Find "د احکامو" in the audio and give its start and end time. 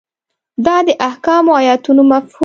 0.87-1.51